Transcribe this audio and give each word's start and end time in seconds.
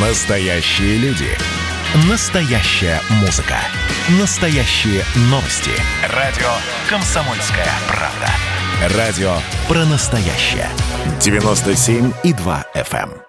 Настоящие 0.00 0.96
люди. 0.98 1.26
Настоящая 2.08 3.00
музыка. 3.20 3.56
Настоящие 4.20 5.02
новости. 5.22 5.72
Радио 6.14 6.46
«Комсомольская 6.88 7.66
правда». 7.88 8.96
Радио 8.96 9.32
про 9.66 9.84
настоящее. 9.86 10.68
97,2 11.18 12.64
FM. 12.76 13.10
эм. 13.10 13.22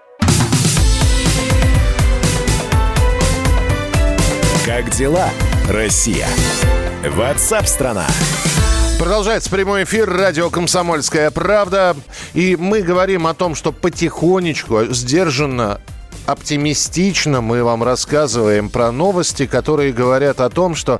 Как 4.63 4.91
дела, 4.91 5.27
Россия? 5.67 6.27
Ватсап-страна! 7.04 8.05
Продолжается 8.99 9.49
прямой 9.49 9.86
эфир 9.86 10.07
радио 10.07 10.51
«Комсомольская 10.51 11.31
правда». 11.31 11.95
И 12.36 12.55
мы 12.55 12.83
говорим 12.83 13.25
о 13.25 13.33
том, 13.33 13.55
что 13.55 13.71
потихонечку, 13.71 14.86
сдержанно, 14.91 15.81
оптимистично 16.32 17.41
мы 17.41 17.63
вам 17.63 17.84
рассказываем 17.84 18.70
про 18.70 18.91
новости, 18.91 19.48
которые 19.48 19.91
говорят 19.91 20.40
о 20.41 20.49
том, 20.49 20.76
что 20.76 20.99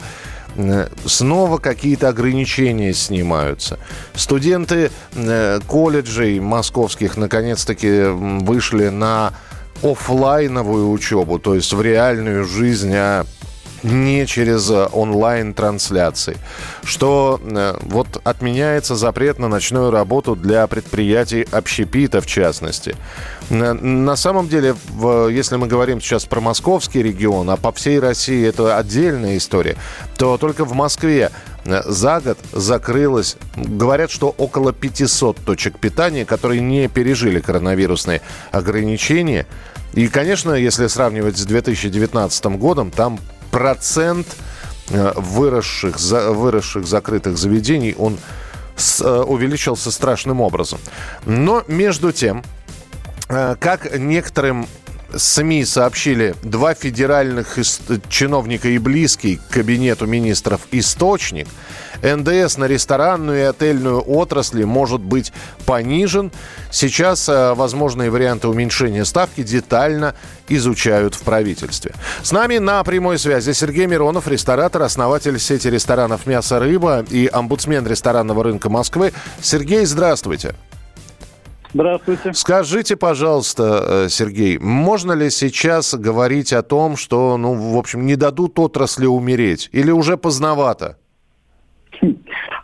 э, 0.56 0.88
снова 1.06 1.60
какие-то 1.60 2.10
ограничения 2.10 2.94
снимаются. 2.94 3.78
Студенты 4.16 4.92
э, 5.14 5.60
колледжей 5.68 6.40
московских 6.40 7.16
наконец-таки 7.16 8.06
вышли 8.06 8.90
на 8.90 9.34
оффлайновую 9.84 10.90
учебу, 10.90 11.38
то 11.38 11.54
есть 11.54 11.74
в 11.74 11.82
реальную 11.82 12.46
жизнь, 12.46 12.94
а 12.94 13.26
не 13.84 14.26
через 14.26 14.70
э, 14.70 14.88
онлайн-трансляции. 14.92 16.38
Что 16.84 17.40
э, 17.42 17.78
вот 17.82 18.22
отменяется 18.24 18.96
запрет 18.96 19.40
на 19.40 19.48
ночную 19.48 19.92
работу 19.92 20.36
для 20.36 20.68
предприятий 20.68 21.48
общепита, 21.52 22.22
в 22.22 22.26
частности. 22.28 22.96
На, 23.50 24.16
самом 24.16 24.48
деле, 24.48 24.76
если 25.32 25.56
мы 25.56 25.68
говорим 25.68 26.02
сейчас 26.02 26.26
про 26.26 26.40
московский 26.40 27.02
регион, 27.02 27.50
а 27.50 27.58
по 27.58 27.72
всей 27.72 28.00
России 28.00 28.48
это 28.48 28.78
отдельная 28.78 29.38
история, 29.38 29.76
то 30.18 30.38
только 30.38 30.66
в 30.66 30.74
Москве 30.74 31.32
э, 31.66 31.82
за 31.86 32.20
год 32.20 32.38
закрылось, 32.54 33.38
говорят, 33.56 34.12
что 34.12 34.30
около 34.38 34.74
500 34.74 35.38
точек 35.38 35.80
питания, 35.80 36.26
которые 36.26 36.62
не 36.62 36.88
пережили 36.88 37.40
коронавирусные 37.40 38.22
ограничения. 38.52 39.48
И, 39.94 40.08
конечно, 40.08 40.52
если 40.52 40.86
сравнивать 40.88 41.38
с 41.38 41.46
2019 41.46 42.46
годом, 42.58 42.92
там 42.92 43.20
процент 43.52 44.28
э, 44.90 45.14
выросших, 45.16 46.00
выросших 46.00 46.86
закрытых 46.88 47.38
заведений, 47.38 47.96
он 47.98 48.18
э, 49.02 49.24
увеличился 49.28 49.92
страшным 49.92 50.42
образом. 50.42 50.80
Но 51.26 51.64
между 51.68 52.12
тем, 52.12 52.44
э, 53.30 53.56
как 53.60 53.98
некоторым 53.98 54.68
СМИ 55.16 55.66
сообщили 55.66 56.36
два 56.44 56.74
федеральных 56.74 57.58
чиновника 58.10 58.68
и 58.70 58.78
близкий 58.78 59.38
к 59.38 59.54
кабинету 59.54 60.06
министров 60.06 60.62
источник, 60.72 61.48
НДС 62.02 62.58
на 62.58 62.66
ресторанную 62.66 63.40
и 63.40 63.44
отельную 63.44 64.02
отрасли 64.02 64.64
может 64.64 65.02
быть 65.02 65.34
понижен. 65.66 66.32
Сейчас 66.72 67.28
э, 67.28 67.54
возможные 67.54 68.10
варианты 68.10 68.48
уменьшения 68.48 69.04
ставки 69.04 69.44
детально 69.44 70.16
изучают 70.48 71.16
в 71.16 71.22
правительстве. 71.22 71.94
С 72.24 72.32
нами 72.32 72.58
на 72.58 72.84
прямой 72.84 73.20
связи 73.20 73.52
Сергей 73.52 73.86
Миронов, 73.86 74.28
ресторатор, 74.28 74.84
основатель 74.84 75.40
сети 75.40 75.68
ресторанов 75.68 76.26
«Мясо, 76.26 76.60
рыба» 76.60 77.06
и 77.10 77.28
омбудсмен 77.32 77.86
ресторанного 77.86 78.44
рынка 78.44 78.70
Москвы. 78.70 79.12
Сергей, 79.42 79.86
здравствуйте. 79.86 80.10
Здравствуйте. 80.10 80.69
Скажите, 82.34 82.96
пожалуйста, 82.96 83.84
э, 84.06 84.10
Сергей, 84.10 84.58
можно 84.58 85.12
ли 85.12 85.30
сейчас 85.30 85.94
говорить 85.94 86.54
о 86.54 86.64
том, 86.64 86.98
что, 86.98 87.38
ну, 87.38 87.54
в 87.54 87.78
общем, 87.78 88.06
не 88.06 88.16
дадут 88.16 88.58
отрасли 88.60 89.06
умереть? 89.06 89.70
Или 89.72 89.92
уже 89.92 90.18
поздновато? 90.18 90.98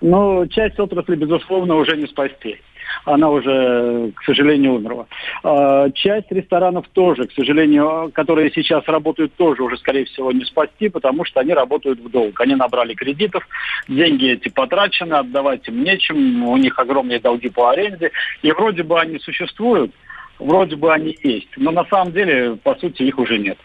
Ну, 0.01 0.45
часть 0.47 0.79
отрасли, 0.79 1.15
безусловно, 1.15 1.75
уже 1.75 1.97
не 1.97 2.05
спасти. 2.05 2.57
Она 3.03 3.29
уже, 3.29 4.11
к 4.15 4.23
сожалению, 4.23 4.73
умерла. 4.73 5.05
А, 5.43 5.89
Часть 5.91 6.31
ресторанов 6.31 6.87
тоже, 6.93 7.25
к 7.25 7.31
сожалению, 7.33 8.11
которые 8.13 8.51
сейчас 8.51 8.85
работают, 8.87 9.33
тоже 9.35 9.63
уже, 9.63 9.77
скорее 9.77 10.05
всего, 10.05 10.31
не 10.31 10.45
спасти, 10.45 10.89
потому 10.89 11.25
что 11.25 11.41
они 11.41 11.53
работают 11.53 11.99
в 11.99 12.09
долг. 12.09 12.39
Они 12.41 12.55
набрали 12.55 12.93
кредитов, 12.93 13.47
деньги 13.87 14.31
эти 14.31 14.49
потрачены, 14.49 15.13
отдавать 15.15 15.67
им 15.67 15.83
нечем, 15.83 16.47
у 16.47 16.57
них 16.57 16.77
огромные 16.79 17.19
долги 17.19 17.49
по 17.49 17.71
аренде. 17.71 18.11
И 18.41 18.51
вроде 18.51 18.83
бы 18.83 18.99
они 18.99 19.19
существуют, 19.19 19.91
вроде 20.39 20.75
бы 20.75 20.93
они 20.93 21.17
есть, 21.23 21.49
но 21.57 21.71
на 21.71 21.85
самом 21.85 22.11
деле, 22.11 22.55
по 22.63 22.75
сути, 22.75 23.03
их 23.03 23.17
уже 23.19 23.37
нет. 23.37 23.57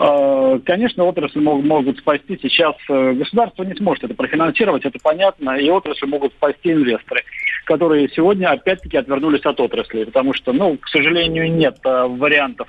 Э, 0.00 0.58
Конечно, 0.64 1.04
отрасль 1.04 1.40
мог- 1.40 1.64
могут 1.64 1.98
спасти 1.98 2.38
сейчас. 2.40 2.74
э, 2.88 3.12
Государство 3.12 3.62
не 3.62 3.74
сможет 3.74 4.04
это 4.04 4.14
профинансировать, 4.14 4.84
это 4.84 4.98
понятно, 5.02 5.56
и 5.56 5.68
отрасль 5.70 6.06
могут 6.06 6.32
спасти 6.34 6.72
инвесторы, 6.72 7.22
которые 7.64 8.08
сегодня 8.08 8.50
опять-таки 8.50 8.96
отвернулись 8.96 9.44
от 9.44 9.60
отрасли, 9.60 10.04
потому 10.04 10.34
что, 10.34 10.52
ну, 10.52 10.76
к 10.76 10.88
сожалению, 10.88 11.52
нет 11.52 11.78
э, 11.84 12.06
вариантов 12.06 12.68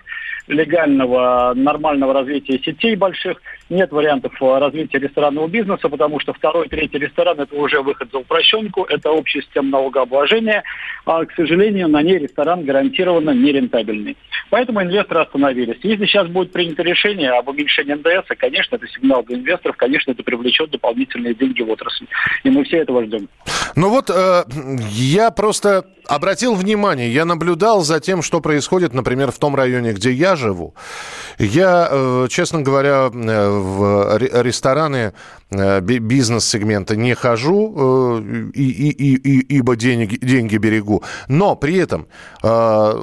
легального, 0.49 1.53
нормального 1.55 2.13
развития 2.13 2.59
сетей 2.59 2.95
больших, 2.95 3.41
нет 3.69 3.91
вариантов 3.91 4.33
э, 4.41 4.57
развития 4.57 4.97
ресторанного 4.99 5.47
бизнеса, 5.47 5.87
потому 5.89 6.19
что 6.19 6.33
второй, 6.33 6.67
третий 6.67 6.97
ресторан– 6.97 7.39
это 7.39 7.55
уже 7.55 7.81
выход 7.81 8.09
за 8.11 8.17
упрощенку, 8.19 8.83
это 8.83 9.11
общая 9.11 9.41
система 9.43 9.69
налогообложения, 9.69 10.63
а, 11.05 11.23
к 11.25 11.31
сожалению, 11.33 11.87
на 11.87 12.01
ней 12.01 12.17
ресторан 12.17 12.65
гарантированно 12.65 13.31
нерентабельный. 13.31 14.17
Поэтому 14.49 14.81
инвесторы 14.81 15.21
остановились. 15.21 15.77
Если 15.83 16.05
сейчас 16.05 16.27
будет 16.27 16.51
принято 16.51 16.81
решение 16.81 17.29
об 17.29 17.47
уменьшении 17.47 17.93
НДС, 17.93 18.27
конечно, 18.37 18.75
это 18.75 18.87
сигнал 18.87 19.23
для 19.23 19.37
инвесторов, 19.37 19.77
конечно, 19.77 20.11
это 20.11 20.23
привлечет 20.23 20.71
дополнительные 20.71 21.35
деньги 21.35 21.61
в 21.61 21.69
отрасль. 21.69 22.07
И 22.43 22.49
мы 22.49 22.63
все 22.63 22.77
этого 22.77 23.05
ждем. 23.05 23.27
Ну 23.75 23.89
вот 23.89 24.09
э, 24.13 24.43
я 24.89 25.31
просто 25.31 25.85
обратил 26.07 26.55
внимание, 26.55 27.13
я 27.13 27.23
наблюдал 27.23 27.81
за 27.83 27.99
тем, 27.99 28.23
что 28.23 28.41
происходит, 28.41 28.93
например, 28.93 29.31
в 29.31 29.37
том 29.37 29.55
районе, 29.55 29.93
где 29.93 30.11
я 30.11 30.35
живу. 30.35 30.73
Я, 31.37 31.87
э, 31.91 32.27
честно 32.29 32.61
говоря, 32.61 33.11
э, 33.13 33.49
в 33.49 34.17
ре- 34.17 34.31
рестораны 34.43 35.13
э, 35.51 35.81
би- 35.81 35.99
бизнес-сегмента 35.99 36.95
не 36.95 37.13
хожу, 37.15 38.19
э, 38.19 38.21
и, 38.53 38.89
и- 38.89 39.15
и- 39.15 39.57
ибо 39.57 39.75
деньги, 39.75 40.17
деньги 40.17 40.57
берегу. 40.57 41.03
Но 41.27 41.55
при 41.55 41.77
этом, 41.77 42.07
э, 42.43 42.47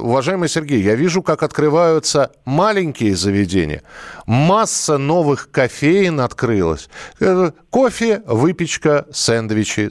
уважаемый 0.01 0.49
Сергей, 0.49 0.81
я 0.83 0.95
вижу, 0.97 1.23
как 1.23 1.43
открываются 1.43 2.31
маленькие 2.45 3.15
заведения. 3.17 3.83
Масса 4.27 4.99
новых 4.99 5.51
кофеин 5.51 6.21
открылась. 6.21 6.89
Э, 7.21 7.51
Кофе, 7.71 8.23
выпечка, 8.27 9.05
сэндвичи. 9.13 9.91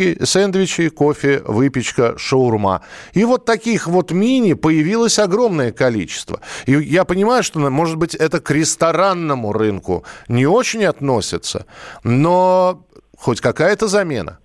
Сэндвички, 0.00 0.24
сэндвичи, 0.24 0.88
кофе, 0.88 1.42
выпечка, 1.46 2.14
шаурма. 2.16 2.82
И 3.12 3.24
вот 3.24 3.44
таких 3.44 3.86
вот 3.86 4.12
мини 4.12 4.54
появилось 4.54 5.18
огромное 5.18 5.72
количество. 5.72 6.40
И 6.66 6.72
я 6.72 7.04
понимаю, 7.04 7.42
что, 7.42 7.58
может 7.58 7.96
быть, 7.96 8.14
это 8.14 8.40
к 8.40 8.50
ресторанному 8.50 9.52
рынку 9.52 10.04
не 10.28 10.46
очень 10.46 10.84
относится, 10.84 11.66
но 12.02 12.86
хоть 13.18 13.40
какая-то 13.40 13.88
замена. 13.88 14.38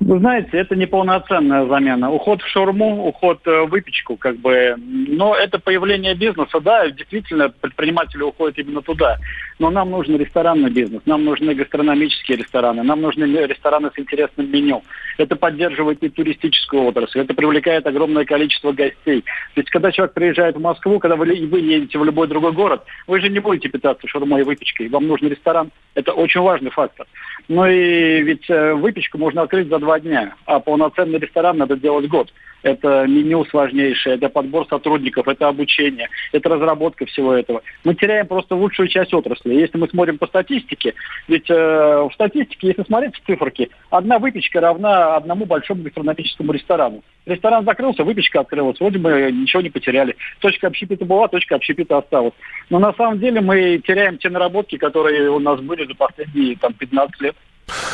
Вы 0.00 0.18
знаете, 0.18 0.58
это 0.58 0.74
неполноценная 0.74 1.66
замена. 1.66 2.10
Уход 2.10 2.42
в 2.42 2.48
шаурму, 2.48 3.06
уход 3.06 3.40
э, 3.46 3.62
в 3.62 3.70
выпечку, 3.70 4.16
как 4.16 4.36
бы. 4.36 4.74
Но 4.76 5.36
это 5.36 5.60
появление 5.60 6.14
бизнеса, 6.14 6.60
да, 6.60 6.90
действительно, 6.90 7.48
предприниматели 7.48 8.22
уходят 8.22 8.58
именно 8.58 8.82
туда. 8.82 9.18
Но 9.60 9.70
нам 9.70 9.90
нужен 9.90 10.16
ресторанный 10.16 10.70
бизнес, 10.70 11.02
нам 11.06 11.24
нужны 11.24 11.54
гастрономические 11.54 12.38
рестораны, 12.38 12.82
нам 12.82 13.00
нужны 13.00 13.24
рестораны 13.24 13.90
с 13.94 13.98
интересным 13.98 14.50
меню. 14.50 14.82
Это 15.16 15.36
поддерживает 15.36 16.02
и 16.02 16.08
туристическую 16.08 16.82
отрасль, 16.82 17.20
это 17.20 17.32
привлекает 17.34 17.86
огромное 17.86 18.24
количество 18.24 18.72
гостей. 18.72 19.24
Ведь 19.54 19.70
когда 19.70 19.92
человек 19.92 20.14
приезжает 20.14 20.56
в 20.56 20.60
Москву, 20.60 20.98
когда 20.98 21.14
вы, 21.14 21.26
вы 21.26 21.60
едете 21.60 21.98
в 21.98 22.04
любой 22.04 22.26
другой 22.26 22.50
город, 22.50 22.82
вы 23.06 23.20
же 23.20 23.28
не 23.28 23.38
будете 23.38 23.68
питаться 23.68 24.08
шаурмой 24.08 24.40
и 24.40 24.44
выпечкой, 24.44 24.88
вам 24.88 25.06
нужен 25.06 25.28
ресторан. 25.28 25.70
Это 25.94 26.12
очень 26.12 26.40
важный 26.40 26.72
фактор. 26.72 27.06
Ну 27.46 27.66
и 27.66 28.22
ведь 28.22 28.48
э, 28.48 28.74
выпечку 28.74 29.18
можно 29.18 29.42
открыть 29.42 29.68
за 29.68 29.78
два 29.84 30.00
дня, 30.00 30.34
а 30.46 30.60
полноценный 30.60 31.18
ресторан 31.18 31.58
надо 31.58 31.76
делать 31.76 32.08
год. 32.08 32.32
Это 32.62 33.06
меню 33.06 33.44
сложнейшее, 33.44 34.16
это 34.16 34.30
подбор 34.30 34.66
сотрудников, 34.68 35.28
это 35.28 35.48
обучение, 35.48 36.08
это 36.32 36.48
разработка 36.48 37.04
всего 37.04 37.34
этого. 37.34 37.60
Мы 37.84 37.94
теряем 37.94 38.26
просто 38.26 38.54
лучшую 38.54 38.88
часть 38.88 39.12
отрасли. 39.12 39.52
Если 39.52 39.76
мы 39.76 39.86
смотрим 39.86 40.16
по 40.16 40.26
статистике, 40.26 40.94
ведь 41.28 41.50
э, 41.50 41.54
в 41.54 42.10
статистике, 42.14 42.68
если 42.68 42.82
смотреть 42.84 43.16
в 43.16 43.26
циферки, 43.26 43.68
одна 43.90 44.18
выпечка 44.18 44.60
равна 44.60 45.14
одному 45.14 45.44
большому 45.44 45.82
гастрономическому 45.82 46.52
ресторану. 46.52 47.02
Ресторан 47.26 47.66
закрылся, 47.66 48.02
выпечка 48.02 48.40
открылась, 48.40 48.80
вроде 48.80 48.98
бы 48.98 49.30
ничего 49.30 49.60
не 49.60 49.68
потеряли. 49.68 50.16
Точка 50.40 50.68
общепита 50.68 51.04
была, 51.04 51.28
точка 51.28 51.56
общепита 51.56 51.98
осталась. 51.98 52.34
Но 52.70 52.78
на 52.78 52.94
самом 52.94 53.18
деле 53.18 53.42
мы 53.42 53.82
теряем 53.86 54.16
те 54.16 54.30
наработки, 54.30 54.78
которые 54.78 55.30
у 55.30 55.38
нас 55.38 55.60
были 55.60 55.86
за 55.86 55.94
последние 55.94 56.56
там, 56.56 56.72
15 56.72 57.20
лет. 57.20 57.36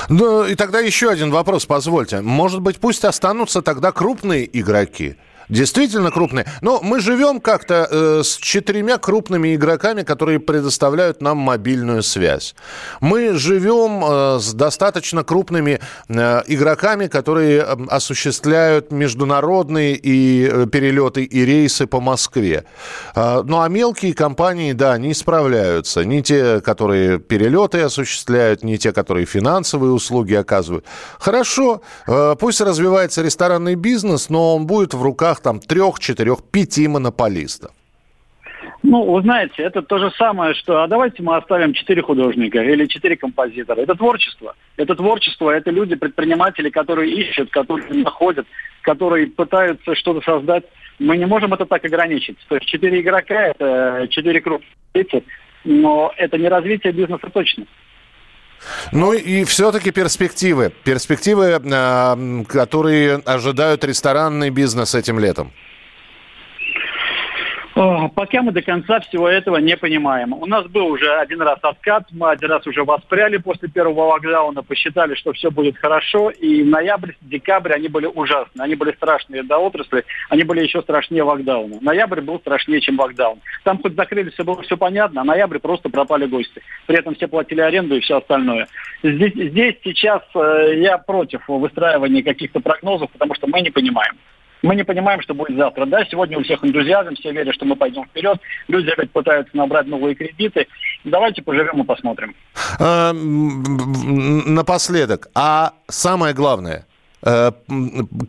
Ну 0.08 0.44
и 0.44 0.55
тогда 0.55 0.81
еще 0.81 1.11
один 1.11 1.31
вопрос, 1.31 1.67
позвольте. 1.67 2.20
Может 2.20 2.61
быть, 2.61 2.78
пусть 2.78 3.05
останутся 3.05 3.62
тогда 3.62 3.93
крупные 3.93 4.49
игроки? 4.58 5.17
Действительно 5.50 6.12
крупные. 6.12 6.47
Но 6.61 6.81
мы 6.81 7.00
живем 7.00 7.41
как-то 7.41 7.88
э, 7.91 8.23
с 8.23 8.37
четырьмя 8.37 8.99
крупными 8.99 9.56
игроками, 9.56 10.02
которые 10.02 10.38
предоставляют 10.38 11.20
нам 11.20 11.38
мобильную 11.38 12.05
связь. 12.05 12.55
Мы 13.00 13.35
живем 13.35 14.05
э, 14.05 14.38
с 14.38 14.55
достаточно 14.55 15.25
крупными 15.25 15.81
э, 16.08 16.43
игроками, 16.47 17.08
которые 17.08 17.62
э, 17.62 17.76
осуществляют 17.88 18.93
международные 18.93 19.97
и 19.97 20.49
э, 20.49 20.67
перелеты 20.70 21.25
и 21.25 21.44
рейсы 21.44 21.88
по 21.88 22.00
Москве. 22.00 22.64
Э, 23.17 23.43
ну 23.44 23.61
а 23.61 23.69
мелкие 23.69 24.14
компании, 24.14 24.73
да, 24.73 24.97
не 24.99 25.14
справляются. 25.14 26.05
Ни 26.05 26.20
те, 26.20 26.61
которые 26.61 27.19
перелеты 27.19 27.81
осуществляют, 27.81 28.62
ни 28.62 28.76
те, 28.76 28.93
которые 28.93 29.26
финансовые 29.26 29.91
услуги 29.93 30.35
оказывают. 30.35 30.85
Хорошо, 31.19 31.82
э, 32.06 32.37
пусть 32.38 32.61
развивается 32.61 33.23
ресторанный 33.23 33.75
бизнес, 33.75 34.29
но 34.29 34.55
он 34.55 34.67
будет 34.69 34.94
в 34.94 35.02
руках 35.02 35.39
там 35.42 35.60
трех, 35.60 35.98
четырех, 35.98 36.42
пяти 36.50 36.88
монополистов. 36.88 37.72
Ну, 38.82 39.04
вы 39.12 39.20
знаете, 39.22 39.62
это 39.62 39.82
то 39.82 39.98
же 39.98 40.10
самое, 40.12 40.54
что 40.54 40.82
а 40.82 40.88
давайте 40.88 41.22
мы 41.22 41.37
оставим 41.37 41.75
четыре 41.75 42.02
художника 42.02 42.62
или 42.62 42.87
четыре 42.87 43.16
композитора. 43.16 43.81
Это 43.81 43.94
творчество. 43.94 44.54
Это 44.76 44.94
творчество, 44.94 45.50
это 45.50 45.70
люди, 45.70 45.96
предприниматели, 45.96 46.70
которые 46.70 47.12
ищут, 47.12 47.50
которые 47.50 48.02
находят, 48.02 48.46
которые 48.82 49.26
пытаются 49.26 49.94
что-то 49.94 50.22
создать. 50.22 50.64
Мы 50.98 51.19
не 51.19 51.26
можем 51.26 51.52
это 51.52 51.66
так 51.66 51.84
ограничить. 51.84 52.38
То 52.48 52.54
есть 52.56 52.69
четыре 52.69 53.00
игрока, 53.00 53.48
это 53.48 54.06
четыре 54.08 54.40
крупных 54.40 54.70
лица, 54.94 55.22
но 55.64 56.12
это 56.16 56.38
не 56.38 56.48
развитие 56.48 56.92
бизнеса 56.94 57.28
точно. 57.32 57.66
Ну 58.92 59.12
и 59.12 59.44
все-таки 59.44 59.90
перспективы. 59.90 60.72
Перспективы, 60.84 61.60
а, 61.72 62.44
которые 62.48 63.16
ожидают 63.24 63.84
ресторанный 63.84 64.50
бизнес 64.50 64.94
этим 64.94 65.18
летом. 65.18 65.52
Пока 67.75 68.43
мы 68.43 68.52
до 68.52 68.62
конца 68.62 69.00
всего 69.00 69.28
этого 69.28 69.56
не 69.58 69.76
понимаем. 69.76 70.32
У 70.32 70.46
нас 70.46 70.67
был 70.67 70.87
уже 70.87 71.12
один 71.14 71.40
раз 71.40 71.58
откат, 71.62 72.05
мы 72.11 72.31
один 72.31 72.50
раз 72.50 72.67
уже 72.67 72.84
воспряли 72.84 73.37
после 73.37 73.69
первого 73.69 74.06
локдауна, 74.06 74.62
посчитали, 74.62 75.14
что 75.14 75.32
все 75.32 75.50
будет 75.50 75.78
хорошо, 75.78 76.31
и 76.31 76.64
ноябрь, 76.64 77.12
декабрь 77.20 77.72
они 77.72 77.88
были 77.88 78.06
ужасны, 78.06 78.61
они 78.61 78.75
были 78.75 78.93
страшные 78.93 79.43
до 79.44 79.58
отрасли, 79.58 80.05
они 80.28 80.43
были 80.43 80.62
еще 80.62 80.82
страшнее 80.82 81.22
локдауна. 81.22 81.78
Ноябрь 81.81 82.20
был 82.20 82.40
страшнее, 82.40 82.81
чем 82.81 82.99
локдаун. 82.99 83.38
Там 83.62 83.81
хоть 83.81 83.94
закрыли, 83.94 84.31
все 84.31 84.44
было 84.44 84.62
все 84.62 84.76
понятно, 84.76 85.20
а 85.20 85.25
ноябрь 85.25 85.58
просто 85.58 85.88
пропали 85.88 86.26
гости. 86.26 86.62
При 86.87 86.99
этом 86.99 87.14
все 87.14 87.28
платили 87.28 87.61
аренду 87.61 87.96
и 87.96 88.00
все 88.00 88.19
остальное. 88.19 88.66
Здесь, 89.02 89.34
здесь 89.34 89.76
сейчас 89.84 90.23
э, 90.34 90.75
я 90.76 90.99
против 90.99 91.43
выстраивания 91.49 92.23
каких-то 92.23 92.61
прогнозов, 92.61 93.11
потому 93.12 93.34
что 93.34 93.46
мы 93.46 93.61
не 93.61 93.70
понимаем. 93.70 94.16
Мы 94.62 94.76
не 94.76 94.84
понимаем, 94.84 95.20
что 95.22 95.34
будет 95.34 95.56
завтра. 95.56 95.86
Да, 95.86 96.04
сегодня 96.04 96.38
у 96.38 96.42
всех 96.42 96.64
энтузиазм, 96.64 97.14
все 97.14 97.32
верят, 97.32 97.54
что 97.54 97.64
мы 97.64 97.76
пойдем 97.76 98.04
вперед. 98.04 98.38
Люди 98.68 98.90
опять 98.90 99.10
пытаются 99.10 99.56
набрать 99.56 99.86
новые 99.86 100.14
кредиты. 100.14 100.66
Давайте 101.04 101.42
поживем 101.42 101.82
и 101.82 101.84
посмотрим. 101.84 102.34
А, 102.78 103.12
напоследок, 103.12 105.28
а 105.34 105.72
самое 105.88 106.34
главное, 106.34 106.86
э, 107.22 107.52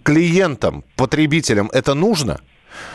клиентам, 0.04 0.84
потребителям 0.96 1.70
это 1.74 1.94
нужно? 1.94 2.40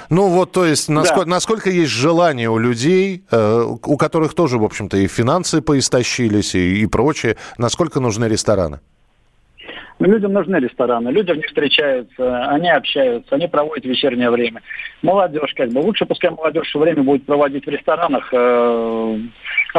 Ну 0.09 0.29
вот, 0.29 0.53
то 0.53 0.65
есть, 0.65 0.89
насколько, 0.89 1.25
да. 1.25 1.31
насколько 1.31 1.71
есть 1.71 1.91
желание 1.91 2.49
у 2.49 2.59
людей, 2.59 3.25
э, 3.31 3.63
у 3.63 3.97
которых 3.97 4.35
тоже, 4.35 4.59
в 4.59 4.65
общем-то, 4.65 4.97
и 4.97 5.07
финансы 5.07 5.61
поистощились, 5.61 6.55
и, 6.55 6.83
и 6.83 6.87
прочее, 6.87 7.37
насколько 7.59 8.01
нужны 8.01 8.27
рестораны? 8.27 8.81
Но 9.99 10.09
людям 10.09 10.33
нужны 10.33 10.57
рестораны, 10.57 11.09
люди 11.09 11.33
в 11.33 11.37
них 11.37 11.47
встречаются, 11.47 12.45
они 12.49 12.69
общаются, 12.69 13.35
они 13.35 13.49
проводят 13.49 13.87
вечернее 13.87 14.31
время. 14.31 14.61
Молодежь, 15.03 15.55
как 15.55 15.71
бы, 15.71 15.79
лучше 15.79 16.05
пускай 16.05 16.31
молодежь 16.31 16.75
время 16.75 17.03
будет 17.03 17.25
проводить 17.25 17.65
в 17.65 17.71
ресторанах, 17.71 18.29
э, 18.33 19.19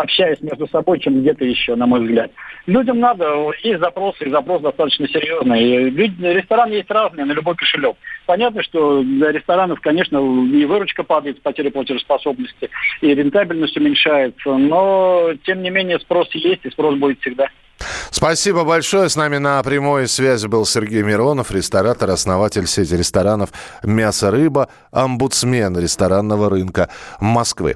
общаясь 0.02 0.42
между 0.42 0.68
собой, 0.68 1.00
чем 1.00 1.22
где-то 1.22 1.46
еще, 1.46 1.76
на 1.76 1.86
мой 1.86 2.02
взгляд. 2.02 2.32
Людям 2.66 3.00
надо, 3.00 3.52
есть 3.64 3.80
запросы, 3.80 4.26
и 4.26 4.32
запрос 4.32 4.62
достаточно 4.62 5.08
серьезный. 5.08 5.64
И 5.64 5.90
люди, 5.90 6.22
рестораны 6.22 6.74
есть 6.74 6.92
разные, 6.92 7.26
на 7.26 7.32
любой 7.32 7.56
кошелек. 7.56 7.96
Понятно, 8.26 8.62
что 8.64 9.02
для 9.04 9.32
ресторанов, 9.32 9.80
конечно, 9.82 10.18
и 10.18 10.66
выручка 10.66 11.04
падает 11.04 11.38
с 11.38 11.42
потери 11.42 11.70
платежеспособности, 11.70 12.70
и 13.02 13.14
рентабельность 13.14 13.78
уменьшается, 13.78 14.58
но, 14.58 15.32
тем 15.46 15.62
не 15.62 15.70
менее, 15.70 16.00
спрос 16.00 16.30
есть, 16.34 16.66
и 16.66 16.70
спрос 16.70 16.96
будет 16.96 17.20
всегда. 17.22 17.48
Спасибо 18.10 18.64
большое. 18.64 19.10
С 19.10 19.16
нами 19.16 19.38
на 19.38 19.62
прямой 19.64 20.08
связи 20.08 20.48
был 20.48 20.66
Сергей 20.66 21.04
Миронов, 21.04 21.52
ресторатор, 21.52 22.10
основатель 22.10 22.66
сети 22.66 22.96
ресторанов 22.96 23.52
«Мясо-рыба», 23.84 24.70
омбудсмен 24.92 25.78
ресторанного 25.78 26.50
рынка 26.50 26.90
Москвы. 27.22 27.76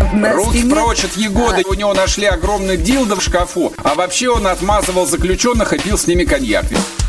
Руки 0.00 0.64
прочь 0.68 1.04
от 1.04 1.16
Егоды. 1.16 1.62
У 1.66 1.74
него 1.74 1.94
нашли 1.94 2.26
огромный 2.26 2.76
дилдо 2.76 3.16
в 3.16 3.22
шкафу. 3.22 3.72
А 3.82 3.94
вообще 3.94 4.28
он 4.28 4.46
отмазывал 4.46 5.06
заключенных 5.06 5.72
и 5.72 5.78
пил 5.78 5.98
с 5.98 6.06
ними 6.06 6.24
коньяк. 6.24 6.66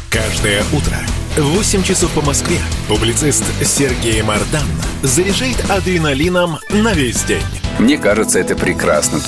Каждое 0.09 0.63
утро 0.71 0.97
в 1.37 1.55
8 1.57 1.83
часов 1.83 2.09
по 2.11 2.21
Москве 2.21 2.57
публицист 2.87 3.43
Сергей 3.61 4.21
Мардан 4.21 4.65
заряжает 5.03 5.69
адреналином 5.69 6.59
на 6.69 6.93
весь 6.93 7.23
день. 7.23 7.43
Мне 7.79 7.97
кажется, 7.97 8.39
это 8.39 8.55
прекрасно. 8.55 9.19